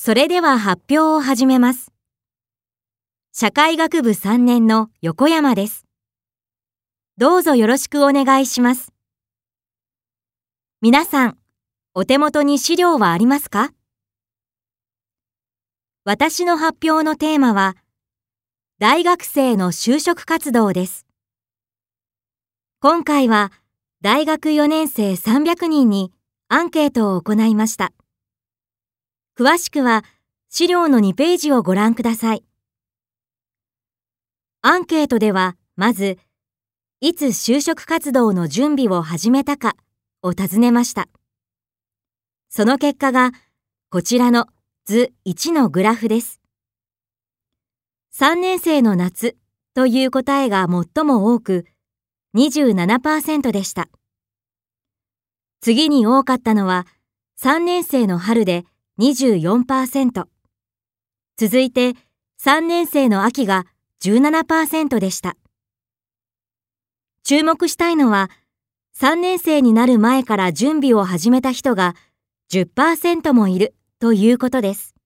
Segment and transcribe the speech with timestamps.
[0.00, 1.90] それでは発表を始めます。
[3.32, 5.86] 社会学部3年の横山です。
[7.16, 8.92] どうぞよろしくお願いします。
[10.80, 11.36] 皆さん、
[11.94, 13.72] お手元に資料はありますか？
[16.04, 17.74] 私の発表のテーマは、
[18.78, 21.08] 大学生の就職活動です。
[22.80, 23.50] 今回は、
[24.00, 26.12] 大学4年生300人に
[26.46, 27.92] アンケートを行いました。
[29.38, 30.04] 詳しくは
[30.48, 32.42] 資料の2ページをご覧ください。
[34.62, 36.18] アンケートでは、まず、
[37.00, 39.76] いつ就職活動の準備を始めたか
[40.24, 41.08] を尋ねました。
[42.48, 43.30] その結果が、
[43.90, 44.46] こちらの
[44.86, 46.40] 図1のグラフです。
[48.16, 49.36] 3年生の夏
[49.72, 51.64] という答えが最も多く、
[52.34, 53.88] 27%でした。
[55.60, 56.88] 次に多かったのは、
[57.40, 58.64] 3年生の春で
[58.98, 60.26] 24%。
[61.36, 61.94] 続いて、
[62.42, 63.66] 3年生の秋が
[64.02, 65.36] 17%でした。
[67.22, 68.30] 注目したいのは、
[68.96, 71.94] 3年生になる前から準備を始めた人が
[72.50, 74.97] 10%もいるということです。